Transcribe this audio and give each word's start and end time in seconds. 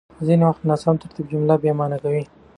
ځينې 0.25 0.43
وخت 0.47 0.61
ناسم 0.69 0.95
ترتيب 1.01 1.25
جمله 1.31 1.55
بېمعنا 1.61 1.97
کوي. 2.03 2.23